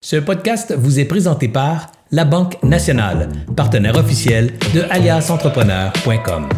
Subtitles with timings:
[0.00, 6.48] Ce podcast vous est présenté par La Banque Nationale, partenaire officiel de aliasentrepreneur.com.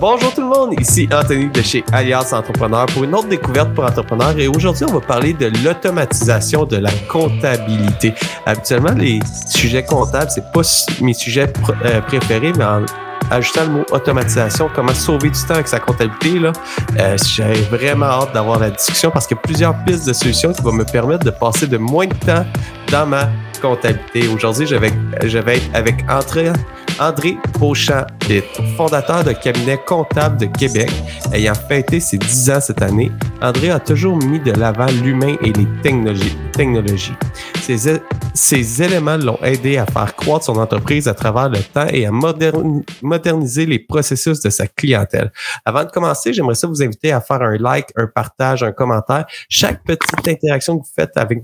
[0.00, 3.82] Bonjour tout le monde, ici Anthony de chez Alias Entrepreneur pour une autre découverte pour
[3.82, 8.14] entrepreneurs et aujourd'hui on va parler de l'automatisation de la comptabilité.
[8.46, 9.18] Habituellement les
[9.48, 10.62] sujets comptables c'est pas
[11.02, 11.52] mes sujets
[11.84, 12.84] euh, préférés mais en
[13.30, 16.52] ajoutant le mot automatisation, comment sauver du temps avec sa comptabilité, là,
[16.98, 20.52] euh, j'ai vraiment hâte d'avoir la discussion parce qu'il y a plusieurs pistes de solutions
[20.52, 22.44] qui vont me permettre de passer de moins de temps
[22.90, 23.28] dans ma
[23.60, 24.28] comptabilité.
[24.28, 24.92] Aujourd'hui, je vais,
[25.24, 26.52] je vais être avec André,
[27.00, 28.06] André beauchamp
[28.76, 30.90] fondateur de cabinet comptable de Québec.
[31.32, 35.52] Ayant fêté ses 10 ans cette année, André a toujours mis de l'avant l'humain et
[35.52, 36.36] les technologies.
[36.52, 37.14] technologies.
[37.62, 38.00] Ces,
[38.34, 42.10] ces éléments l'ont aidé à faire croître son entreprise à travers le temps et à
[43.02, 45.32] moderniser les processus de sa clientèle.
[45.64, 49.26] Avant de commencer, j'aimerais ça vous inviter à faire un like, un partage, un commentaire.
[49.48, 51.42] Chaque petite interaction que vous faites avec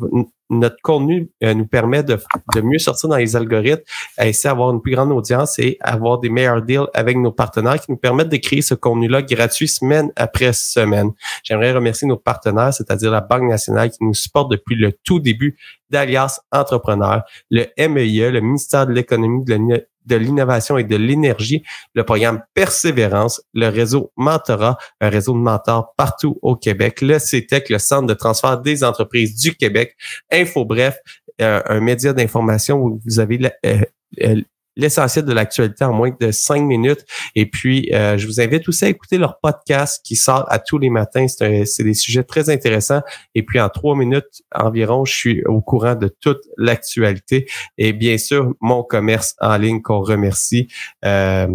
[0.58, 2.18] notre contenu euh, nous permet de,
[2.54, 3.82] de, mieux sortir dans les algorithmes,
[4.16, 7.80] à essayer d'avoir une plus grande audience et avoir des meilleurs deals avec nos partenaires
[7.80, 11.10] qui nous permettent de créer ce contenu-là gratuit semaine après semaine.
[11.42, 15.56] J'aimerais remercier nos partenaires, c'est-à-dire la Banque nationale qui nous supporte depuis le tout début
[15.90, 21.63] d'Alias Entrepreneur, le MEIE, le ministère de l'économie, de de l'innovation et de l'énergie,
[21.95, 27.71] le programme Persévérance, le réseau Mentorat, un réseau de mentors partout au Québec, le CETEC,
[27.71, 29.97] le Centre de transfert des entreprises du Québec,
[30.30, 30.97] Info Bref,
[31.41, 33.80] euh, un média d'information où vous avez euh,
[34.23, 34.41] euh,
[34.76, 37.04] l'essentiel de l'actualité en moins de cinq minutes.
[37.34, 40.78] Et puis, euh, je vous invite aussi à écouter leur podcast qui sort à tous
[40.78, 41.26] les matins.
[41.28, 43.02] C'est des sujets très intéressants.
[43.34, 47.48] Et puis, en trois minutes environ, je suis au courant de toute l'actualité.
[47.78, 50.68] Et bien sûr, mon commerce en ligne qu'on remercie.
[51.04, 51.46] Euh,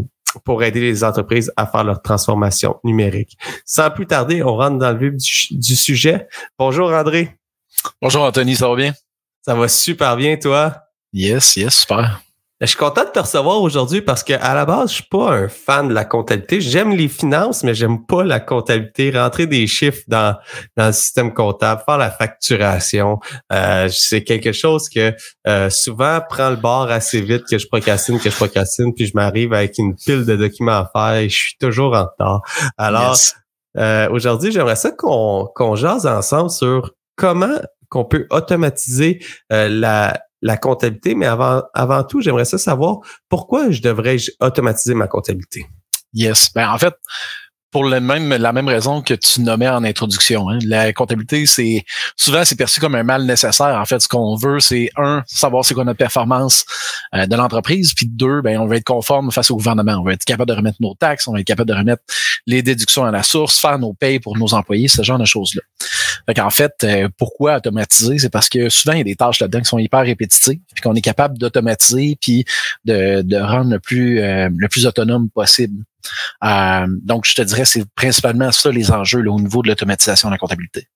[0.45, 3.35] pour aider les entreprises à faire leur transformation numérique.
[3.65, 6.27] Sans plus tarder, on rentre dans le vif du sujet.
[6.57, 7.35] Bonjour André.
[8.01, 8.93] Bonjour Anthony, ça va bien?
[9.41, 10.83] Ça va super bien, toi?
[11.13, 12.21] Yes, yes, super.
[12.61, 15.31] Je suis content de te recevoir aujourd'hui parce que à la base, je suis pas
[15.31, 16.59] un fan de la comptabilité.
[16.59, 19.11] J'aime les finances, mais j'aime pas la comptabilité.
[19.11, 20.35] Rentrer des chiffres dans,
[20.75, 23.19] dans le système comptable, faire la facturation,
[23.53, 25.15] euh, c'est quelque chose que
[25.47, 29.13] euh, souvent prend le bord assez vite, que je procrastine, que je procrastine, puis je
[29.15, 32.41] m'arrive avec une pile de documents à faire et je suis toujours en retard.
[32.77, 33.15] Alors,
[33.77, 40.57] euh, aujourd'hui, j'aimerais ça qu'on qu'on jase ensemble sur comment qu'on peut automatiser la la
[40.57, 45.65] comptabilité, mais avant, avant tout, j'aimerais ça savoir pourquoi je devrais automatiser ma comptabilité?
[46.13, 46.49] Yes.
[46.53, 46.95] Ben, en fait,
[47.71, 50.49] pour le même, la même raison que tu nommais en introduction.
[50.49, 50.57] Hein.
[50.65, 51.83] La comptabilité, c'est
[52.15, 53.77] souvent c'est perçu comme un mal nécessaire.
[53.79, 56.65] En fait, ce qu'on veut, c'est un, savoir c'est quoi notre performance
[57.13, 59.97] euh, de l'entreprise, puis deux, ben on veut être conforme face au gouvernement.
[59.99, 62.01] On veut être capable de remettre nos taxes, on veut être capable de remettre
[62.47, 65.61] les déductions à la source, faire nos payes pour nos employés, ce genre de choses-là.
[66.29, 68.19] Fait en fait, euh, pourquoi automatiser?
[68.19, 70.81] C'est parce que souvent, il y a des tâches là-dedans qui sont hyper répétitives, puis
[70.81, 72.45] qu'on est capable d'automatiser, puis
[72.85, 75.83] de, de rendre le plus, euh, le plus autonome possible.
[76.43, 80.29] Euh, donc, je te dirais, c'est principalement ça les enjeux là, au niveau de l'automatisation
[80.29, 80.87] de la comptabilité.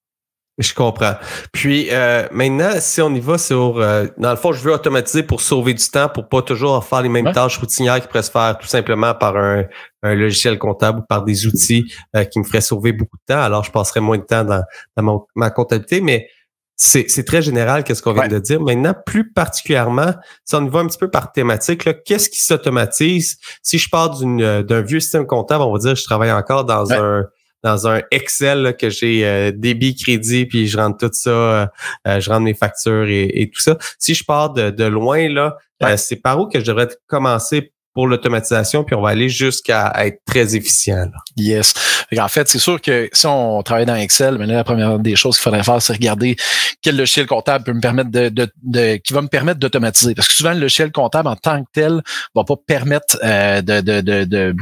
[0.60, 1.16] Je comprends.
[1.52, 5.24] Puis euh, maintenant, si on y va sur, euh, dans le fond, je veux automatiser
[5.24, 8.30] pour sauver du temps, pour pas toujours faire les mêmes tâches routinières qui pourraient se
[8.30, 9.66] faire tout simplement par un,
[10.04, 11.92] logiciel comptable ou par des outils
[12.30, 13.42] qui me feraient sauver beaucoup de temps.
[13.42, 16.28] Alors, je passerais moins de temps dans, ma comptabilité, mais
[16.76, 18.60] c'est très général qu'est-ce qu'on vient de dire.
[18.60, 20.14] Maintenant, plus particulièrement,
[20.44, 23.38] si on y va un petit peu par thématique, qu'est-ce qui s'automatise?
[23.62, 27.26] Si je pars d'un vieux système comptable, on va dire je travaille encore dans un
[27.64, 31.66] dans un Excel que j'ai euh, débit, crédit, puis je rentre tout ça, euh,
[32.08, 33.78] euh, je rentre mes factures et, tout ça.
[33.98, 35.58] Si je pars de, de loin, là,
[35.98, 40.20] c'est par où que je devrais commencer pour l'automatisation, puis on va aller jusqu'à être
[40.26, 41.12] très efficient.
[41.38, 41.74] Yes.
[42.18, 45.38] En fait, c'est sûr que si on travaille dans Excel, mais la première des choses
[45.38, 46.36] qu'il faudrait faire, c'est regarder
[46.82, 50.16] quel logiciel comptable peut me permettre de, de, de qui va me permettre d'automatiser.
[50.16, 52.02] Parce que souvent, le logiciel comptable en tant que tel
[52.36, 54.56] va pas permettre euh, de, de,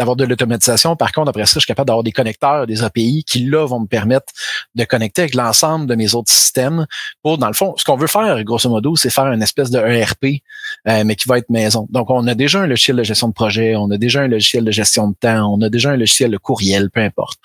[0.00, 0.96] d'avoir de, l'automatisation.
[0.96, 3.80] Par contre, après ça, je suis capable d'avoir des connecteurs, des API qui, là, vont
[3.80, 4.32] me permettre
[4.74, 6.86] de connecter avec l'ensemble de mes autres systèmes
[7.22, 9.78] pour, dans le fond, ce qu'on veut faire, grosso modo, c'est faire une espèce de
[9.78, 10.42] ERP,
[10.88, 11.86] euh, mais qui va être maison.
[11.90, 14.64] Donc, on a déjà un logiciel de gestion de projet, on a déjà un logiciel
[14.64, 17.38] de gestion de temps, on a déjà un logiciel de courriel, peu importe.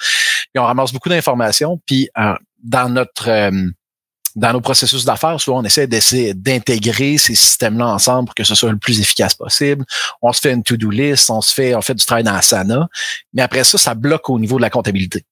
[0.55, 3.51] Et on ramasse beaucoup d'informations, puis euh, dans notre euh,
[4.35, 8.53] dans nos processus d'affaires, souvent on essaie d'essayer d'intégrer ces systèmes-là ensemble pour que ce
[8.53, 9.85] soit le plus efficace possible.
[10.21, 12.87] On se fait une to-do list, on se fait, on fait du travail dans Asana,
[13.33, 15.23] mais après ça, ça bloque au niveau de la comptabilité.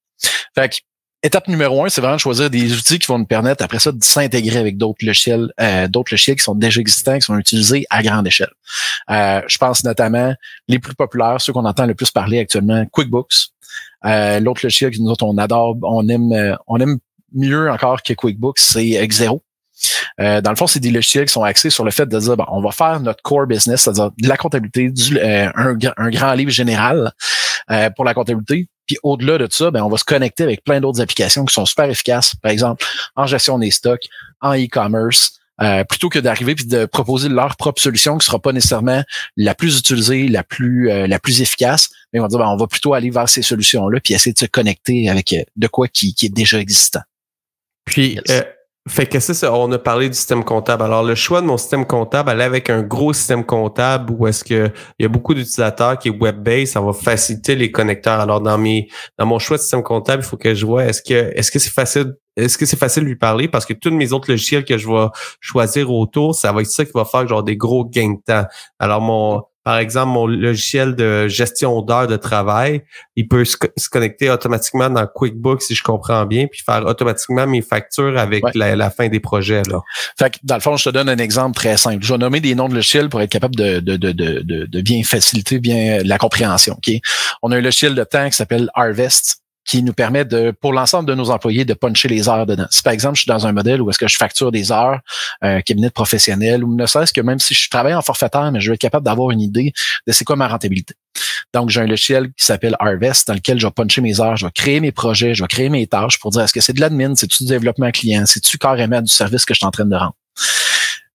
[0.56, 0.76] Fait que
[1.22, 3.92] étape numéro un, c'est vraiment de choisir des outils qui vont nous permettre après ça
[3.92, 7.86] de s'intégrer avec d'autres logiciels, euh, d'autres logiciels qui sont déjà existants, qui sont utilisés
[7.90, 8.52] à grande échelle.
[9.10, 10.34] Euh, je pense notamment
[10.68, 13.50] les plus populaires, ceux qu'on entend le plus parler actuellement, QuickBooks.
[14.06, 17.00] Euh, L'autre logiciel que nous autres on adore, on aime, euh, on aime
[17.34, 19.44] mieux encore que QuickBooks, c'est Xero.
[20.20, 22.38] Euh, dans le fond, c'est des logiciels qui sont axés sur le fait de dire,
[22.38, 26.34] bon, on va faire notre core business, c'est-à-dire de la comptabilité, du, euh, un, grand
[26.34, 27.12] livre général
[27.72, 28.70] euh, pour la comptabilité.
[28.86, 31.66] Puis au-delà de ça, ben, on va se connecter avec plein d'autres applications qui sont
[31.66, 32.86] super efficaces, par exemple
[33.16, 34.04] en gestion des stocks,
[34.42, 38.52] en e-commerce, euh, plutôt que d'arriver puis de proposer leur propre solution qui sera pas
[38.52, 39.04] nécessairement
[39.38, 42.58] la plus utilisée, la plus euh, la plus efficace, mais on va dire ben, on
[42.58, 45.68] va plutôt aller vers ces solutions là puis essayer de se connecter avec euh, de
[45.68, 47.02] quoi qui, qui est déjà existant.
[47.86, 48.20] Puis
[48.90, 50.84] fait que c'est ça, on a parlé du système comptable.
[50.84, 54.44] Alors, le choix de mon système comptable, aller avec un gros système comptable où est-ce
[54.44, 58.20] que il y a beaucoup d'utilisateurs qui est web-based, ça va faciliter les connecteurs.
[58.20, 61.02] Alors, dans mes, dans mon choix de système comptable, il faut que je vois est-ce
[61.02, 63.48] que, est-ce que c'est facile, est-ce que c'est facile de lui parler?
[63.48, 65.08] Parce que tous mes autres logiciels que je vais
[65.40, 68.46] choisir autour, ça va être ça qui va faire genre des gros gains de temps.
[68.80, 72.84] Alors, mon, par exemple, mon logiciel de gestion d'heures de travail,
[73.16, 73.56] il peut se,
[73.90, 78.90] connecter automatiquement dans QuickBooks, si je comprends bien, puis faire automatiquement mes factures avec la,
[78.90, 79.62] fin des projets.
[79.70, 79.82] Là.
[80.20, 82.04] Fait que, dans le fond, je te donne un exemple très simple.
[82.04, 84.82] Je vais nommer des noms de logiciels pour être capable de, de, de, de, de
[84.82, 86.74] bien faciliter bien la compréhension.
[86.74, 86.94] Ok,
[87.42, 91.08] On a un logiciel de temps qui s'appelle Harvest qui nous permet de, pour l'ensemble
[91.08, 92.68] de nos employés, de puncher les heures dedans.
[92.70, 95.00] Si par exemple, je suis dans un modèle où est-ce que je facture des heures,
[95.42, 98.70] un cabinet professionnel, ou ne serait-ce que même si je travaille en forfaitaire, mais je
[98.70, 99.74] vais être capable d'avoir une idée
[100.08, 100.96] de c'est quoi ma rentabilité.
[101.54, 104.46] Donc, j'ai un logiciel qui s'appelle Harvest dans lequel je vais puncher mes heures, je
[104.46, 106.82] vais créer mes projets, je vais créer mes tâches pour dire est-ce que c'est de
[106.82, 109.96] l'admin, c'est-tu du développement client, c'est-tu carrément du service que je suis en train de
[109.96, 110.16] rendre?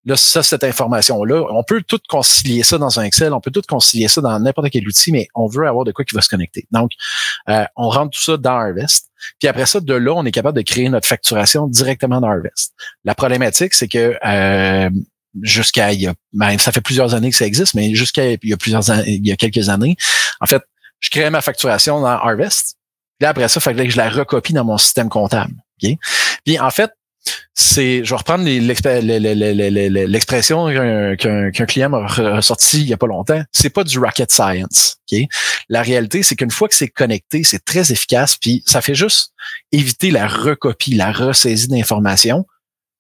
[0.09, 3.63] Là, ça, cette information-là, on peut tout concilier ça dans un Excel, on peut tout
[3.69, 6.31] concilier ça dans n'importe quel outil, mais on veut avoir de quoi qui va se
[6.31, 6.67] connecter.
[6.71, 6.93] Donc,
[7.51, 9.11] euh, on rentre tout ça dans Harvest.
[9.39, 12.73] Puis après ça, de là, on est capable de créer notre facturation directement dans Harvest.
[13.05, 14.89] La problématique, c'est que euh,
[15.43, 18.39] jusqu'à il y a, ben, ça fait plusieurs années que ça existe, mais jusqu'à il
[18.45, 19.95] y a plusieurs années, il y a quelques années,
[20.41, 20.63] en fait,
[21.01, 22.77] je crée ma facturation dans Harvest.
[23.19, 25.53] Puis après ça, il fallait que je la recopie dans mon système comptable.
[26.45, 26.93] Puis en fait,
[27.61, 30.69] c'est, je vais reprendre l'expression
[31.17, 33.43] qu'un client m'a ressorti il y a pas longtemps.
[33.51, 34.99] C'est pas du rocket science.
[35.69, 39.33] La réalité, c'est qu'une fois que c'est connecté, c'est très efficace, puis ça fait juste
[39.73, 42.47] éviter la recopie, la ressaisie d'informations.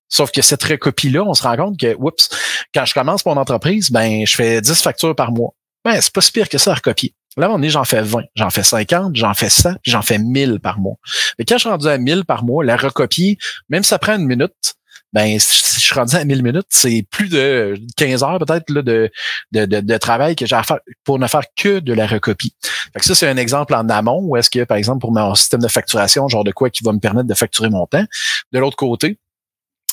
[0.08, 2.28] Sauf que cette recopie-là, on se rend compte que, oups,
[2.74, 5.54] quand je commence mon entreprise, ben, je fais 10 factures par mois.
[5.84, 7.14] Ben, c'est pas si pire que ça à recopier.
[7.38, 10.18] Là, on est, j'en fais 20, j'en fais 50, j'en fais 100, puis j'en fais
[10.18, 10.96] 1000 par mois.
[11.38, 13.38] Mais quand je suis rendu à 1000 par mois, la recopier,
[13.68, 14.74] même si ça prend une minute,
[15.12, 18.82] ben si je suis rendu à 1000 minutes, c'est plus de 15 heures peut-être là,
[18.82, 19.10] de,
[19.52, 22.54] de, de, travail que j'ai à faire pour ne faire que de la recopie.
[22.92, 25.34] Fait que ça, c'est un exemple en amont où est-ce que, par exemple, pour mon
[25.34, 28.04] système de facturation, genre de quoi qui va me permettre de facturer mon temps.
[28.52, 29.18] De l'autre côté,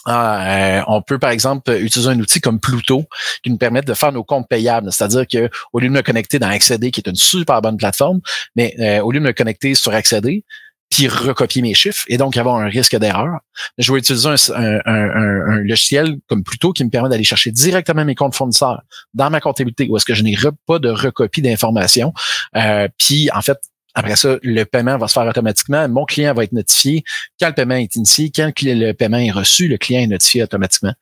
[0.05, 3.05] ah, euh, on peut, par exemple, utiliser un outil comme Pluto
[3.43, 4.91] qui nous permet de faire nos comptes payables.
[4.91, 8.21] C'est-à-dire que au lieu de me connecter dans Accéder, qui est une super bonne plateforme,
[8.55, 10.43] mais euh, au lieu de me connecter sur Accéder,
[10.91, 13.39] puis recopier mes chiffres et donc avoir un risque d'erreur,
[13.77, 18.35] je vais utiliser un, logiciel comme Pluto qui me permet d'aller chercher directement mes comptes
[18.35, 18.81] fournisseurs
[19.13, 20.37] dans ma comptabilité où est-ce que je n'ai
[20.67, 22.13] pas de recopie d'informations.
[22.55, 23.57] Euh, puis, en fait,
[23.95, 25.88] après ça, le paiement va se faire automatiquement.
[25.88, 27.03] Mon client va être notifié
[27.39, 30.94] quand le paiement est initié, quand le paiement est reçu, le client est notifié automatiquement.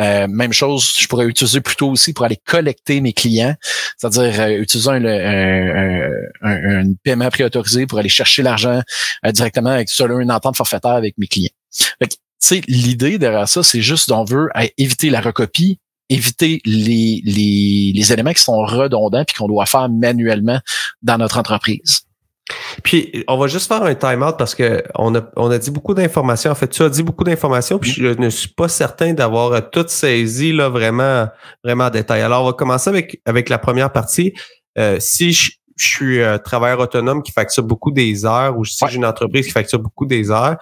[0.00, 3.54] Euh, même chose, je pourrais utiliser plutôt aussi pour aller collecter mes clients,
[3.96, 8.82] c'est-à-dire euh, utiliser un, un, un, paiement préautorisé pour aller chercher l'argent
[9.24, 11.50] euh, directement avec selon une entente forfaitaire avec mes clients.
[12.68, 15.78] L'idée derrière ça, c'est juste qu'on veut éviter la recopie,
[16.10, 20.60] éviter les, les, les éléments qui sont redondants puis qu'on doit faire manuellement
[21.02, 22.02] dans notre entreprise.
[22.82, 25.94] Puis, on va juste faire un time-out parce que on a, on a dit beaucoup
[25.94, 26.50] d'informations.
[26.50, 29.86] En fait, tu as dit beaucoup d'informations, puis je ne suis pas certain d'avoir tout
[29.88, 31.28] saisi là, vraiment,
[31.62, 32.20] vraiment en détail.
[32.20, 34.34] Alors, on va commencer avec, avec la première partie.
[34.76, 38.84] Euh, si je, je suis un travailleur autonome qui facture beaucoup des heures ou si
[38.88, 40.56] j'ai une entreprise qui facture beaucoup des heures,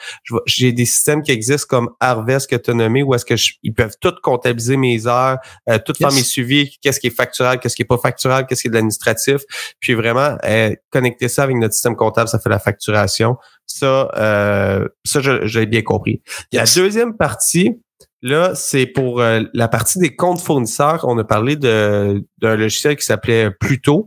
[0.46, 3.74] j'ai des systèmes qui existent comme Harvest que tu as nommé où est-ce que ils
[3.74, 5.38] peuvent tout comptabiliser mes heures,
[5.68, 8.62] euh, tout faire mes suivis, qu'est-ce qui est factural, qu'est-ce qui est pas factural, qu'est-ce
[8.62, 9.42] qui est de l'administratif,
[9.80, 13.36] puis vraiment euh, connecter ça avec notre système comptable, ça fait la facturation.
[13.66, 16.22] Ça, euh, ça j'ai bien compris.
[16.52, 17.78] La deuxième partie,
[18.24, 21.04] Là, c'est pour euh, la partie des comptes fournisseurs.
[21.08, 24.06] On a parlé d'un logiciel qui s'appelait Pluto.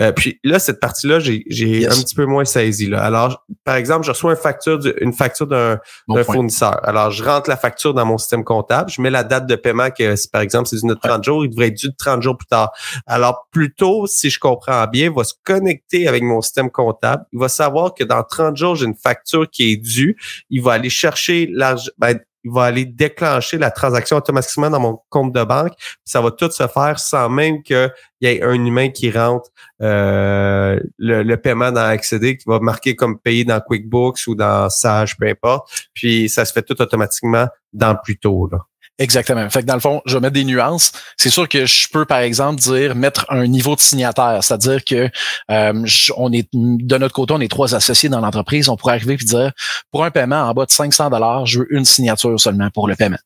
[0.00, 2.88] Euh, puis là, cette partie-là, j'ai un petit peu moins saisi.
[2.88, 3.02] Là.
[3.02, 5.78] Alors, par exemple, je reçois une facture, une facture d'un
[6.24, 6.80] fournisseur.
[6.86, 9.90] Alors, je rentre la facture dans mon système comptable, je mets la date de paiement
[9.90, 12.72] que, par exemple, c'est d'une 30 jours, il devrait être dû 30 jours plus tard.
[13.06, 17.24] Alors, plutôt, si je comprends bien, il va se connecter avec mon système comptable.
[17.32, 20.16] Il va savoir que dans 30 jours, j'ai une facture qui est due.
[20.50, 21.90] Il va aller chercher l'argent.
[21.98, 22.18] Ben,
[22.50, 25.72] va aller déclencher la transaction automatiquement dans mon compte de banque.
[26.04, 30.78] Ça va tout se faire sans même qu'il y ait un humain qui rentre euh,
[30.98, 35.28] le, paiement dans Accéder, qui va marquer comme payé dans QuickBooks ou dans Sage, peu
[35.28, 35.88] importe.
[35.94, 38.48] Puis ça se fait tout automatiquement dans Pluto.
[38.50, 38.58] Là.
[38.98, 39.48] Exactement.
[39.48, 40.92] Fait que dans le fond, je vais mettre des nuances.
[41.16, 45.08] C'est sûr que je peux, par exemple, dire mettre un niveau de signataire, c'est-à-dire que
[45.50, 48.68] euh, on est de notre côté, on est trois associés dans l'entreprise.
[48.68, 49.52] On pourrait arriver et dire
[49.90, 52.94] pour un paiement en bas de 500 dollars, je veux une signature seulement pour le
[52.94, 53.18] paiement.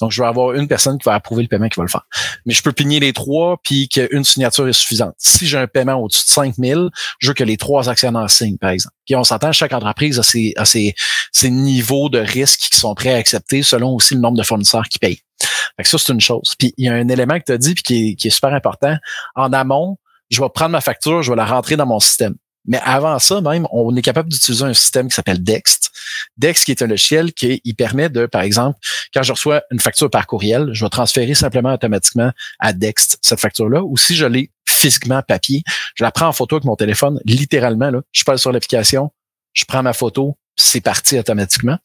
[0.00, 2.06] Donc, je vais avoir une personne qui va approuver le paiement qui va le faire.
[2.46, 5.14] Mais je peux pigner les trois puis qu'une signature est suffisante.
[5.18, 6.88] Si j'ai un paiement au-dessus de 5 000,
[7.18, 8.94] je veux que les trois actionnaires signent, par exemple.
[9.06, 10.94] Puis on s'entend, chaque entreprise a ses, a ses,
[11.32, 14.88] ses, niveaux de risque qui sont prêts à accepter selon aussi le nombre de fournisseurs
[14.88, 15.20] qui payent.
[15.76, 16.54] Fait que ça, c'est une chose.
[16.58, 18.30] Puis il y a un élément que tu as dit puis qui est, qui est
[18.30, 18.96] super important.
[19.34, 19.98] En amont,
[20.30, 22.34] je vais prendre ma facture, je vais la rentrer dans mon système.
[22.66, 25.87] Mais avant ça, même, on est capable d'utiliser un système qui s'appelle Dext.
[26.36, 28.78] Dext, qui est un logiciel qui il permet de, par exemple,
[29.14, 33.40] quand je reçois une facture par courriel, je vais transférer simplement automatiquement à Dext cette
[33.40, 33.82] facture-là.
[33.82, 35.62] Ou si je l'ai physiquement papier,
[35.94, 37.90] je la prends en photo avec mon téléphone, littéralement.
[37.90, 39.10] Là, je passe sur l'application,
[39.52, 41.78] je prends ma photo, c'est parti automatiquement.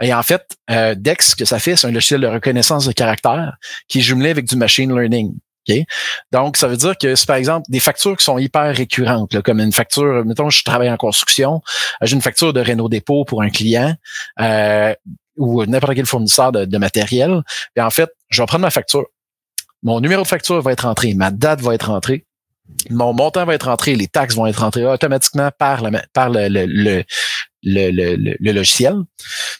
[0.00, 3.56] Et en fait, euh, Dex, que ça fait, c'est un logiciel de reconnaissance de caractère
[3.88, 5.34] qui est jumelé avec du machine learning.
[6.32, 9.60] Donc, ça veut dire que c'est par exemple des factures qui sont hyper récurrentes, comme
[9.60, 11.62] une facture, mettons, je travaille en construction,
[12.02, 13.94] euh, j'ai une facture de Renault Dépôt pour un client
[14.40, 14.94] euh,
[15.36, 17.42] ou n'importe quel fournisseur de, matériel.
[17.76, 19.04] Et en fait, je vais prendre ma facture.
[19.82, 22.24] Mon numéro de facture va être entré, ma date va être entrée,
[22.90, 27.04] mon montant va être entré, les taxes vont être entrées automatiquement par, par le, le,
[27.62, 28.96] le, le, logiciel.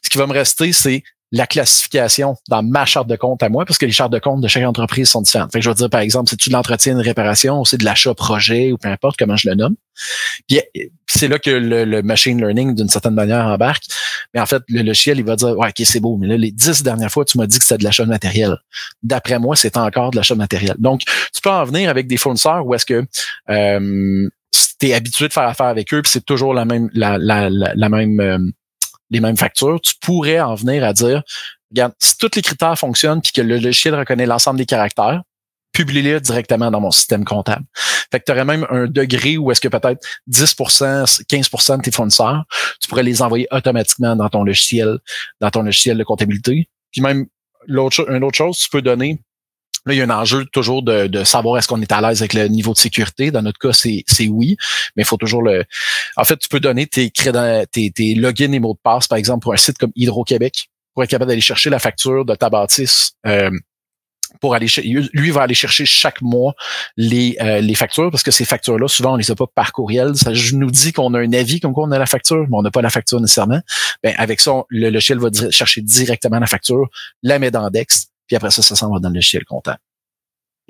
[0.02, 1.02] Ce qui va me rester, c'est
[1.34, 4.40] la classification dans ma charte de compte à moi, parce que les chartes de compte
[4.40, 5.50] de chaque entreprise sont différentes.
[5.50, 7.84] Fait que je vais dire, par exemple, c'est-tu de l'entretien, une réparation, ou c'est de
[7.84, 9.74] l'achat projet, ou peu importe comment je le nomme.
[10.48, 10.60] Puis
[11.08, 13.82] c'est là que le, machine learning, d'une certaine manière, embarque.
[14.32, 16.52] Mais en fait, le logiciel, il va dire, ouais, OK, c'est beau, mais là, les
[16.52, 18.56] dix dernières fois, tu m'as dit que c'était de l'achat de matériel.
[19.02, 20.76] D'après moi, c'est encore de l'achat de matériel.
[20.78, 23.04] Donc, tu peux en venir avec des fournisseurs où est-ce que
[23.50, 24.28] euh,
[24.78, 27.18] tu es habitué de faire affaire avec eux, puis c'est toujours la même, la,
[27.88, 28.38] même euh,
[29.14, 31.22] les mêmes factures, tu pourrais en venir à dire,
[31.70, 35.22] regarde, si tous les critères fonctionnent puis que le logiciel reconnaît l'ensemble des caractères,
[35.72, 37.64] publie-les directement dans mon système comptable.
[38.10, 41.90] Fait que tu aurais même un degré où est-ce que peut-être 10% 15 de tes
[41.90, 42.44] fournisseurs,
[42.80, 44.98] tu pourrais les envoyer automatiquement dans ton logiciel,
[45.40, 46.68] dans ton logiciel de comptabilité.
[46.92, 47.26] Puis même
[47.66, 49.20] l'autre une autre chose, tu peux donner
[49.86, 52.22] Là, il y a un enjeu toujours de, de savoir est-ce qu'on est à l'aise
[52.22, 53.30] avec le niveau de sécurité.
[53.30, 54.56] Dans notre cas, c'est, oui,
[54.96, 55.64] mais il faut toujours le.
[56.16, 59.42] En fait, tu peux donner tes, tes, tes logins et mots de passe, par exemple,
[59.42, 63.12] pour un site comme Hydro-Québec, pour être capable d'aller chercher la facture de ta bâtisse.
[63.26, 63.50] Euh,
[64.40, 64.66] pour aller
[65.12, 66.54] lui va aller chercher chaque mois
[66.96, 69.72] les, euh, les factures parce que ces factures là souvent on les a pas par
[69.72, 72.56] courriel ça nous dit qu'on a un avis comme quoi on a la facture mais
[72.56, 73.60] on n'a pas la facture nécessairement
[74.02, 76.88] ben avec ça le logiciel va chercher directement la facture
[77.22, 79.80] la met dans Dex puis après ça, ça s'en va dans le logiciel comptable.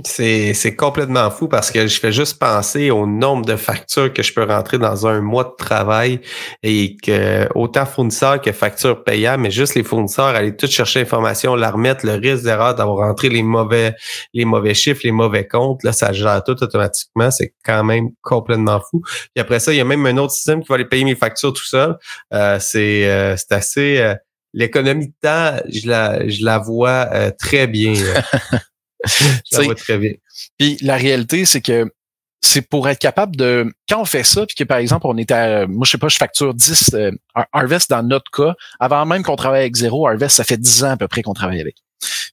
[0.03, 4.35] C'est, complètement fou parce que je fais juste penser au nombre de factures que je
[4.35, 6.21] peux rentrer dans un mois de travail
[6.65, 11.55] et que autant fournisseurs que factures payables, mais juste les fournisseurs aller tout chercher l'information,
[11.55, 13.95] la remettre, le risque d'erreur d'avoir rentré les mauvais,
[14.33, 17.31] les mauvais chiffres, les mauvais comptes, là, ça gère tout automatiquement.
[17.31, 19.01] C'est quand même complètement fou.
[19.33, 21.15] Puis après ça, il y a même un autre système qui va aller payer mes
[21.15, 21.97] factures tout seul.
[22.33, 24.17] Euh, c'est, euh, assez, euh,
[24.55, 27.93] l'économie de temps, je la, je la vois euh, très bien.
[29.05, 30.13] je la vois très bien.
[30.59, 31.93] Puis la réalité, c'est que
[32.41, 35.31] c'est pour être capable de quand on fait ça puis que par exemple on est
[35.31, 37.11] à moi je sais pas je facture 10 euh,
[37.53, 40.91] Harvest dans notre cas avant même qu'on travaille avec zéro Harvest ça fait 10 ans
[40.91, 41.77] à peu près qu'on travaille avec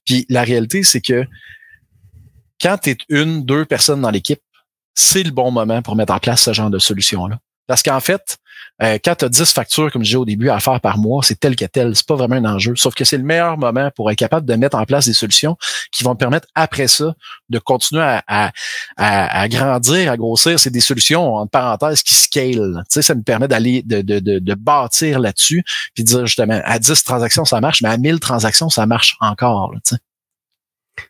[0.04, 1.24] puis la réalité c'est que
[2.60, 4.42] quand tu es une deux personnes dans l'équipe
[4.94, 8.00] c'est le bon moment pour mettre en place ce genre de solution là parce qu'en
[8.00, 8.38] fait
[8.82, 11.22] euh, quand tu as 10 factures, comme je disais au début, à faire par mois,
[11.22, 11.94] c'est tel que tel.
[11.94, 12.74] C'est pas vraiment un enjeu.
[12.74, 15.56] Sauf que c'est le meilleur moment pour être capable de mettre en place des solutions
[15.92, 17.14] qui vont permettre après ça
[17.48, 18.50] de continuer à, à,
[18.96, 20.58] à, grandir, à grossir.
[20.58, 22.82] C'est des solutions, en parenthèse, qui scale.
[22.88, 25.64] Tu sais, ça me permet d'aller, de, de, de, de bâtir là-dessus,
[25.94, 29.16] puis de dire justement, à 10 transactions, ça marche, mais à 1000 transactions, ça marche
[29.20, 29.72] encore.
[29.84, 29.96] sais.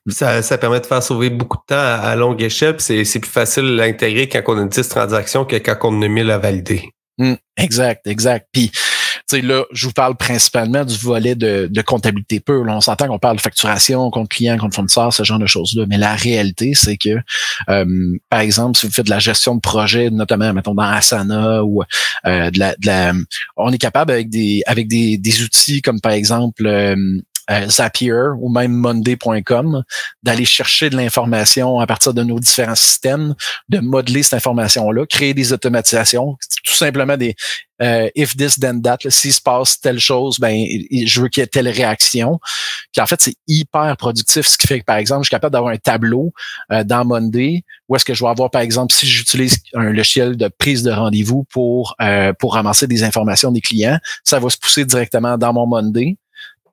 [0.08, 2.76] Ça, ça, permet de faire sauver beaucoup de temps à, longue échelle.
[2.78, 6.38] C'est plus facile à quand on a 10 transactions que quand on a 1000 à
[6.38, 6.90] valider.
[7.18, 8.48] Hum, exact, exact.
[8.52, 8.80] Puis, tu
[9.26, 12.64] sais, là, je vous parle principalement du volet de, de comptabilité pure.
[12.64, 15.84] Là, on s'entend qu'on parle de facturation, compte client, compte fournisseur, ce genre de choses-là.
[15.88, 17.18] Mais la réalité, c'est que,
[17.68, 21.62] euh, par exemple, si vous faites de la gestion de projet, notamment, mettons, dans Asana
[21.64, 21.82] ou
[22.26, 23.12] euh, de, la, de la,
[23.56, 26.96] on est capable avec des avec des, des outils comme par exemple euh,
[27.50, 29.82] euh, Zapier ou même Monday.com,
[30.22, 33.34] d'aller chercher de l'information à partir de nos différents systèmes,
[33.68, 37.34] de modeler cette information-là, créer des automatisations, tout simplement des
[37.82, 40.54] euh, if this then that, s'il se passe telle chose, ben
[41.04, 42.38] je veux qu'il y ait telle réaction.
[42.92, 45.52] Puis en fait, c'est hyper productif, ce qui fait que par exemple, je suis capable
[45.52, 46.32] d'avoir un tableau
[46.70, 50.36] euh, dans Monday où est-ce que je vais avoir par exemple si j'utilise un logiciel
[50.36, 51.96] de prise de rendez-vous pour
[52.38, 56.16] pour ramasser des informations des clients, ça va se pousser directement dans mon Monday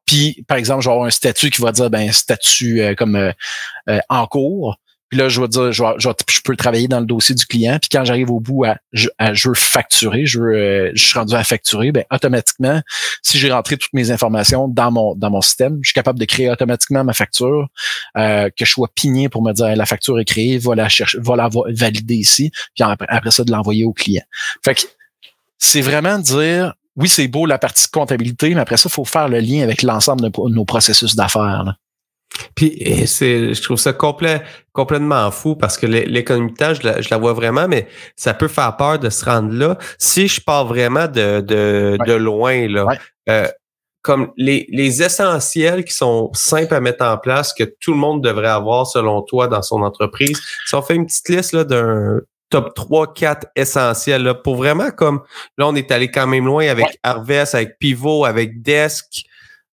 [0.09, 3.15] Puis, par exemple, je vais avoir un statut qui va dire ben statut euh, comme
[3.15, 3.31] euh,
[3.89, 4.79] euh, en cours.
[5.07, 7.77] Puis là, je vais dire, je, je, peux travailler dans le dossier du client.
[7.79, 9.09] Puis quand j'arrive au bout à, je,
[9.47, 12.81] veux facturer, je, veux, je suis rendu à facturer, ben automatiquement,
[13.21, 16.25] si j'ai rentré toutes mes informations dans mon dans mon système, je suis capable de
[16.25, 17.67] créer automatiquement ma facture,
[18.15, 21.35] que je sois pigné pour me dire la facture est créée, va la chercher, va
[21.35, 24.23] la valider ici, puis après, après ça de l'envoyer au client.
[24.63, 24.81] Fait que
[25.59, 29.29] c'est vraiment dire oui, c'est beau la partie comptabilité, mais après ça, il faut faire
[29.29, 31.75] le lien avec l'ensemble de nos processus d'affaires.
[32.55, 34.41] Puis c'est, je trouve ça complet,
[34.71, 38.75] complètement fou parce que l'économie de temps, je la, vois vraiment, mais ça peut faire
[38.77, 39.77] peur de se rendre là.
[39.97, 42.85] Si je pars vraiment de, de, de loin, là,
[43.29, 43.47] euh,
[44.01, 48.23] comme les, les essentiels qui sont simples à mettre en place, que tout le monde
[48.23, 52.19] devrait avoir selon toi dans son entreprise, si on fait une petite liste là, d'un
[52.49, 54.23] top 3, 4 essentiels.
[54.23, 55.21] Là, pour vraiment comme
[55.57, 59.25] là, on est allé quand même loin avec Harvest, avec Pivot, avec Desk.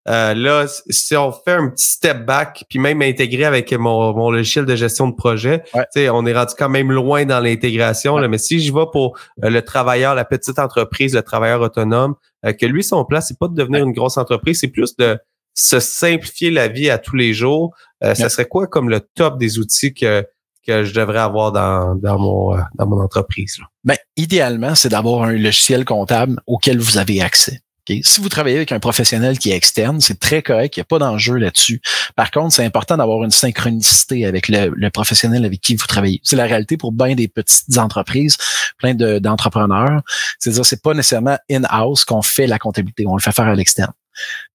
[0.07, 4.31] Euh, là, si on fait un petit step back, puis même intégré avec mon, mon
[4.31, 8.17] logiciel de gestion de projet, on est rendu quand même loin dans l'intégration.
[8.29, 12.15] Mais si je vais pour euh, le travailleur, la petite entreprise, le travailleur autonome,
[12.45, 15.17] euh, que lui, son plan, c'est pas de devenir une grosse entreprise, c'est plus de
[15.53, 17.75] se simplifier la vie à tous les jours.
[17.99, 20.23] Ça serait quoi comme le top des outils que
[20.67, 23.57] que je devrais avoir dans, dans, mon, euh, dans mon entreprise?
[23.59, 23.65] Là?
[23.83, 27.61] Ben, idéalement, c'est d'avoir un logiciel comptable auquel vous avez accès.
[28.03, 30.85] Si vous travaillez avec un professionnel qui est externe, c'est très correct, il n'y a
[30.85, 31.81] pas d'enjeu là-dessus.
[32.17, 36.19] Par contre, c'est important d'avoir une synchronicité avec le, le, professionnel avec qui vous travaillez.
[36.21, 38.37] C'est la réalité pour bien des petites entreprises,
[38.77, 40.01] plein d'entrepreneurs.
[40.37, 43.93] C'est-à-dire, c'est pas nécessairement in-house qu'on fait la comptabilité, on le fait faire à l'externe.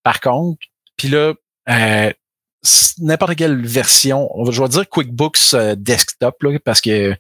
[0.02, 0.59] Par contre,
[0.97, 1.33] puis là,
[1.71, 2.12] euh,
[2.99, 7.16] n'importe quelle version, je vais dire QuickBooks euh, Desktop là, parce que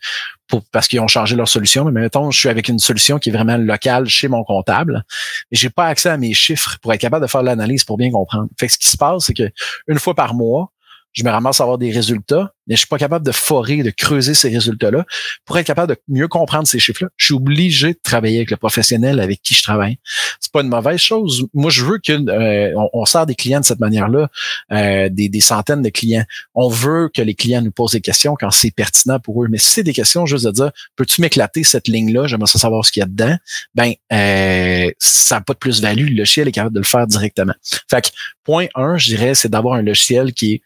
[0.70, 1.84] parce qu'ils ont changé leur solution.
[1.86, 5.04] Mais mettons, je suis avec une solution qui est vraiment locale chez mon comptable.
[5.50, 8.10] Et j'ai pas accès à mes chiffres pour être capable de faire l'analyse pour bien
[8.10, 8.48] comprendre.
[8.58, 9.50] Fait que ce qui se passe, c'est que
[9.88, 10.70] une fois par mois,
[11.12, 13.90] je me ramasse à avoir des résultats, mais je suis pas capable de forer, de
[13.90, 15.04] creuser ces résultats-là.
[15.44, 18.56] Pour être capable de mieux comprendre ces chiffres-là, je suis obligé de travailler avec le
[18.56, 19.98] professionnel avec qui je travaille.
[20.40, 21.46] C'est pas une mauvaise chose.
[21.52, 24.30] Moi, je veux que euh, on, sert des clients de cette manière-là,
[24.72, 26.24] euh, des, des, centaines de clients.
[26.54, 29.48] On veut que les clients nous posent des questions quand c'est pertinent pour eux.
[29.50, 32.90] Mais si c'est des questions juste de dire, peux-tu m'éclater cette ligne-là, j'aimerais savoir ce
[32.90, 33.36] qu'il y a dedans,
[33.74, 36.08] ben euh, ça n'a pas de plus-value.
[36.08, 37.54] Le logiciel est capable de le faire directement.
[37.90, 38.08] Fait que
[38.44, 40.62] point un, je dirais, c'est d'avoir un logiciel qui est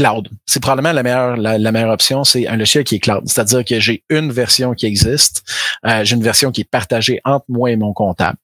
[0.00, 0.28] cloud.
[0.46, 3.22] C'est probablement la meilleure, la, meilleure option, c'est un logiciel qui est cloud.
[3.26, 5.44] C'est-à-dire que j'ai une version qui existe,
[5.86, 8.38] euh, j'ai une version qui est partagée entre moi et mon comptable.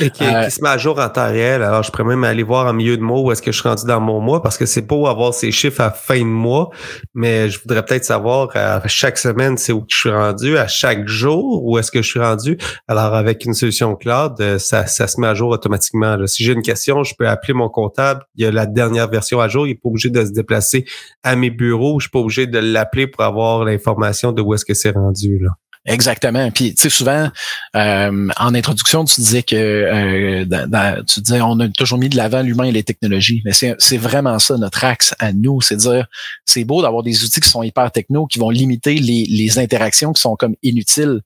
[0.00, 1.62] Et qui, euh, se met à jour en temps réel.
[1.62, 3.68] Alors, je pourrais même aller voir en milieu de mois où est-ce que je suis
[3.68, 6.70] rendu dans mon mois parce que c'est beau avoir ces chiffres à fin de mois,
[7.14, 11.06] mais je voudrais peut-être savoir à chaque semaine c'est où je suis rendu, à chaque
[11.06, 12.58] jour où est-ce que je suis rendu?
[12.88, 16.16] Alors, avec une solution cloud, euh, ça, ça se met à jour automatiquement.
[16.26, 18.24] Si j'ai une question, je peux appeler mon comptable.
[18.34, 19.66] Il y a la dernière version à jour.
[19.66, 20.84] Il n'est pas obligé de se déplacer
[21.22, 22.00] à mes bureaux.
[22.00, 25.38] Je suis pas obligé de l'appeler pour avoir l'information de où est-ce que c'est rendu.
[25.38, 25.50] Là.
[25.86, 26.50] Exactement.
[26.50, 27.28] Puis tu sais souvent
[27.76, 32.40] euh, en introduction tu disais que euh, tu disais on a toujours mis de l'avant
[32.40, 33.42] l'humain et les technologies.
[33.44, 36.06] Mais c'est vraiment ça notre axe à nous, c'est dire
[36.46, 40.14] c'est beau d'avoir des outils qui sont hyper techno qui vont limiter les, les interactions
[40.14, 41.20] qui sont comme inutiles.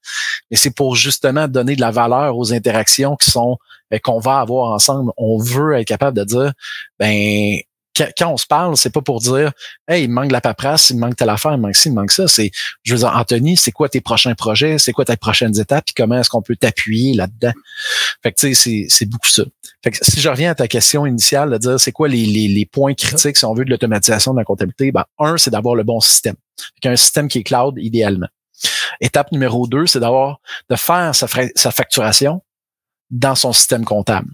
[0.51, 3.59] Mais c'est pour justement donner de la valeur aux interactions qui sont
[3.95, 5.13] euh, qu'on va avoir ensemble.
[5.17, 6.53] On veut être capable de dire
[6.99, 7.59] ben
[8.17, 9.53] quand on se parle, c'est pas pour dire
[9.87, 12.11] Hey, il manque de la paperasse, il manque telle affaire, il manque ci, il manque
[12.11, 12.27] ça.
[12.29, 12.51] C'est
[12.83, 15.95] je veux dire, Anthony, c'est quoi tes prochains projets, c'est quoi tes prochaines étapes, puis
[15.97, 17.53] comment est-ce qu'on peut t'appuyer là-dedans?
[18.23, 19.45] Fait que tu sais, c'est beaucoup ça.
[19.83, 22.67] Fait que si je reviens à ta question initiale de dire c'est quoi les, les,
[22.67, 25.85] points critiques si on veut de l'automatisation de la comptabilité, ben, un, c'est d'avoir le
[25.85, 26.35] bon système.
[26.83, 28.27] Fait un système qui est cloud idéalement.
[29.01, 32.43] Étape numéro deux, c'est d'avoir de faire sa, sa facturation
[33.11, 34.31] dans son système comptable.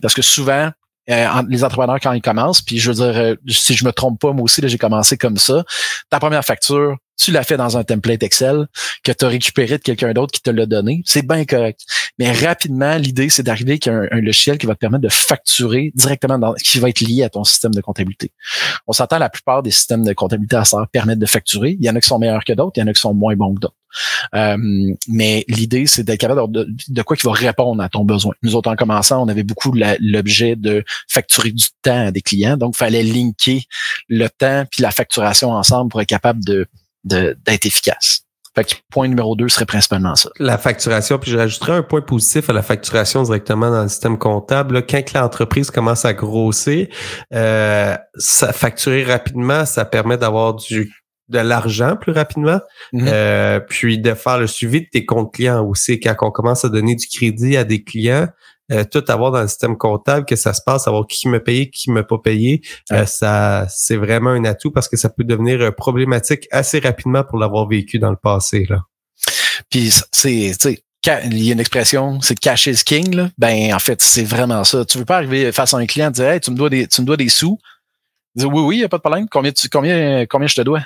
[0.00, 0.70] Parce que souvent,
[1.10, 4.20] euh, les entrepreneurs quand ils commencent, puis je veux dire, euh, si je me trompe
[4.20, 5.64] pas, moi aussi, j'ai commencé comme ça.
[6.10, 8.66] Ta première facture, tu l'as fait dans un template Excel
[9.04, 11.02] que tu as récupéré de quelqu'un d'autre qui te l'a donné.
[11.04, 11.80] C'est bien correct.
[12.18, 15.92] Mais rapidement, l'idée, c'est d'arriver avec un, un, logiciel qui va te permettre de facturer
[15.94, 18.32] directement dans, qui va être lié à ton système de comptabilité.
[18.86, 21.76] On s'entend la plupart des systèmes de comptabilité à ça permettent de facturer.
[21.78, 23.14] Il y en a qui sont meilleurs que d'autres, il y en a qui sont
[23.14, 23.76] moins bons que d'autres.
[24.34, 24.56] Euh,
[25.08, 28.34] mais l'idée, c'est d'être capable de, de, quoi qui va répondre à ton besoin.
[28.42, 32.56] Nous autres, en commençant, on avait beaucoup l'objet de facturer du temps à des clients.
[32.56, 33.62] Donc, il fallait linker
[34.08, 36.66] le temps puis la facturation ensemble pour être capable de
[37.04, 38.22] d'être efficace.
[38.54, 40.28] Fait que point numéro deux serait principalement ça.
[40.38, 44.18] La facturation, puis je rajouterais un point positif à la facturation directement dans le système
[44.18, 44.74] comptable.
[44.74, 46.86] Là, quand l'entreprise commence à grossir,
[47.32, 50.92] euh, ça, facturer rapidement, ça permet d'avoir du
[51.28, 52.60] de l'argent plus rapidement,
[52.92, 53.08] mm-hmm.
[53.08, 55.98] euh, puis de faire le suivi de tes comptes clients aussi.
[55.98, 58.28] Quand on commence à donner du crédit à des clients,
[58.72, 61.70] euh, tout avoir dans le système comptable, que ça se passe, savoir qui m'a payé,
[61.70, 65.60] qui m'a pas payé, euh, ça c'est vraiment un atout parce que ça peut devenir
[65.60, 68.66] euh, problématique assez rapidement pour l'avoir vécu dans le passé.
[68.68, 68.82] Là.
[69.70, 70.52] Puis c'est,
[71.04, 73.14] il y a une expression, c'est cash is king.
[73.14, 73.28] Là.
[73.36, 74.84] Ben, en fait, c'est vraiment ça.
[74.84, 76.86] Tu veux pas arriver face à un client et dire Hey, tu me dois des,
[76.86, 77.58] tu me dois des sous.
[78.34, 79.26] Dire, oui, oui, il n'y a pas de problème.
[79.30, 80.82] Combien, tu, combien, combien je te dois?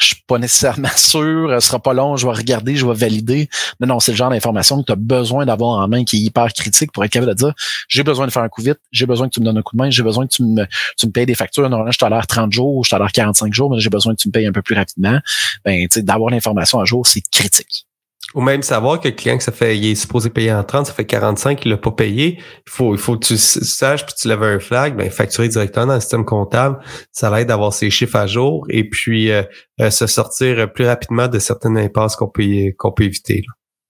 [0.00, 3.48] Je suis pas nécessairement sûr, ce sera pas long, je vais regarder, je vais valider.
[3.80, 6.20] Non, non, c'est le genre d'information que tu as besoin d'avoir en main qui est
[6.20, 7.54] hyper critique pour être capable de dire
[7.88, 9.76] j'ai besoin de faire un coup vite, j'ai besoin que tu me donnes un coup
[9.76, 10.66] de main, j'ai besoin que tu me,
[10.96, 11.68] tu me payes des factures.
[11.68, 14.20] Normalement, je t'ai l'air 30 jours, je t'ai l'air 45 jours, mais j'ai besoin que
[14.20, 15.18] tu me payes un peu plus rapidement.
[15.64, 17.86] Ben, tu sais, d'avoir l'information à jour, c'est critique.
[18.34, 20.86] Ou même savoir que le client que ça fait, il est supposé payer en 30,
[20.86, 22.38] ça fait 45, il l'a pas payé.
[22.38, 25.86] Il faut, il faut que tu saches, puis tu lèves un flag, ben, facturer directement
[25.86, 26.78] dans le système comptable.
[27.12, 29.42] Ça l'aide d'avoir ses chiffres à jour et puis euh,
[29.80, 33.42] euh, se sortir plus rapidement de certaines impasses qu'on peut, qu'on peut éviter.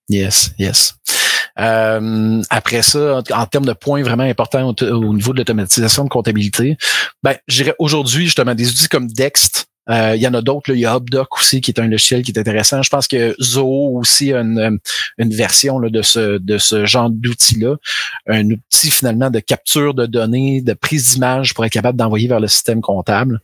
[0.08, 0.94] Yes, yes.
[1.58, 6.76] Euh, après ça, en, termes de points vraiment importants au, niveau de l'automatisation de comptabilité,
[7.22, 10.70] ben, je dirais aujourd'hui, justement, des outils comme Dext, euh, il y en a d'autres.
[10.70, 12.82] Il y a HubDoc aussi, qui est un logiciel qui est intéressant.
[12.82, 14.78] Je pense que Zoho aussi a une,
[15.18, 17.76] une version là, de, ce, de ce genre d'outil-là.
[18.28, 22.40] Un outil finalement de capture de données, de prise d'image pour être capable d'envoyer vers
[22.40, 23.40] le système comptable.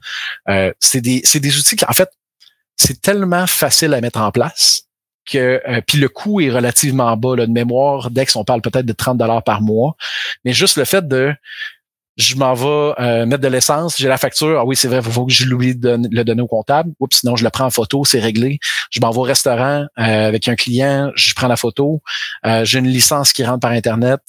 [0.48, 2.10] Euh, c'est des, des outils qui, en fait,
[2.76, 4.84] c'est tellement facile à mettre en place
[5.28, 8.10] que euh, puis le coût est relativement bas là, de mémoire.
[8.10, 9.96] Dex, on parle peut-être de 30 dollars par mois,
[10.44, 11.34] mais juste le fait de
[12.18, 14.58] je m'en vais euh, mettre de l'essence, j'ai la facture.
[14.58, 16.90] Ah oui, c'est vrai, il faut que je l'oublie de le donner au comptable.
[16.98, 18.58] Oups, sinon je le prends en photo, c'est réglé.
[18.90, 22.02] Je m'en vais au restaurant euh, avec un client, je prends la photo.
[22.44, 24.20] Euh, j'ai une licence qui rentre par Internet.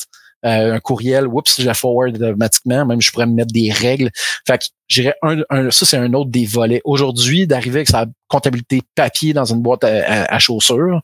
[0.45, 4.09] Euh, un courriel, oups, je la forward automatiquement, même je pourrais me mettre des règles.
[4.47, 6.81] Fait que j'irais un, un, ça c'est un autre des volets.
[6.85, 11.01] Aujourd'hui, d'arriver avec sa comptabilité papier dans une boîte à, chaussures,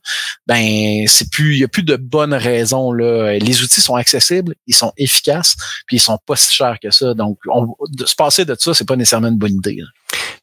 [0.48, 3.38] ben c'est plus, il y a plus de bonnes raisons là.
[3.38, 7.14] Les outils sont accessibles, ils sont efficaces, puis ils sont pas si chers que ça.
[7.14, 9.82] Donc, on, de se passer de ça, c'est pas nécessairement une bonne idée.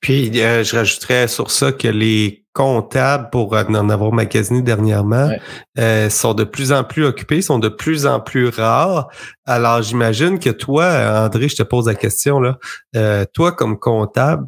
[0.02, 5.30] Puis euh, je rajouterais sur ça que les comptables, pour en avoir magasiné dernièrement,
[5.78, 9.08] euh, sont de plus en plus occupés, sont de plus en plus rares.
[9.46, 12.58] Alors j'imagine que toi, André, je te pose la question là.
[12.96, 14.46] Euh, toi, comme comptable,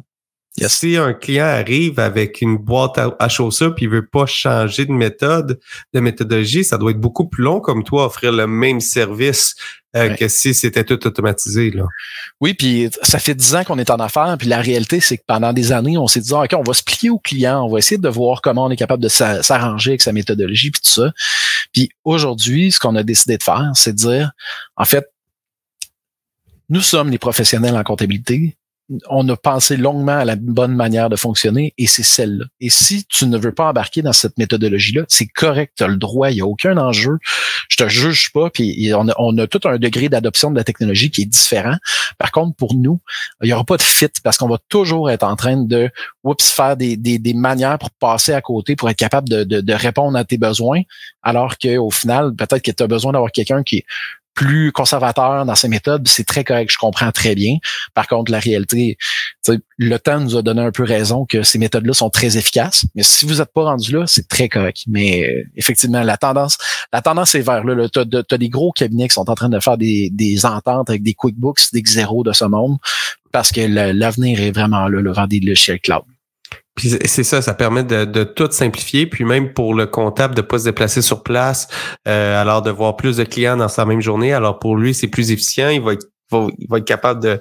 [0.57, 4.91] si un client arrive avec une boîte à, chaussures puis il veut pas changer de
[4.91, 5.59] méthode,
[5.93, 9.55] de méthodologie, ça doit être beaucoup plus long comme toi offrir le même service
[9.95, 11.71] euh, que si c'était tout automatisé.
[11.71, 11.83] Là.
[12.41, 15.23] Oui, puis ça fait dix ans qu'on est en affaires, puis la réalité, c'est que
[15.25, 17.79] pendant des années, on s'est dit, OK, on va se plier au client, on va
[17.79, 21.13] essayer de voir comment on est capable de s'arranger avec sa méthodologie, puis tout ça.
[21.71, 24.31] Puis aujourd'hui, ce qu'on a décidé de faire, c'est de dire,
[24.75, 25.05] en fait,
[26.67, 28.57] nous sommes les professionnels en comptabilité,
[29.09, 32.45] on a pensé longuement à la bonne manière de fonctionner et c'est celle-là.
[32.61, 35.97] Et si tu ne veux pas embarquer dans cette méthodologie-là, c'est correct, tu as le
[35.97, 37.17] droit, il n'y a aucun enjeu.
[37.69, 41.23] Je te juge pas, puis on a, tout un degré d'adoption de la technologie qui
[41.23, 41.75] est différent.
[42.17, 42.99] Par contre, pour nous,
[43.41, 45.89] il n'y aura pas de fit parce qu'on va toujours être en train de
[46.23, 49.73] oups, faire des, des, manières pour passer à côté, pour être capable de, de, de
[49.73, 50.81] répondre à tes besoins,
[51.23, 53.83] alors qu'au final, peut-être que tu as besoin d'avoir quelqu'un qui
[54.35, 57.57] plus conservateur dans ses méthodes, c'est très correct, je comprends très bien.
[57.93, 58.97] Par contre, la réalité,
[59.77, 62.85] le temps nous a donné un peu raison que ces méthodes-là sont très efficaces.
[62.93, 64.83] Mais si vous n'êtes pas rendu là, c'est très correct.
[64.87, 66.57] Mais euh, effectivement, la tendance,
[66.91, 67.87] la tendance est vers là.
[67.89, 71.01] Tu as, des gros cabinets qui sont en train de faire des, des ententes avec
[71.01, 72.77] des QuickBooks, des Xero de ce monde,
[73.31, 76.03] parce que l'avenir est vraiment là, le vers des logiciels cloud.
[76.75, 80.41] Puis c'est ça, ça permet de, de, tout simplifier, puis même pour le comptable de
[80.41, 81.69] pas se déplacer sur place,
[82.05, 84.33] euh, alors de voir plus de clients dans sa même journée.
[84.33, 85.69] Alors pour lui, c'est plus efficient.
[85.69, 87.39] Il va être, il va être capable de,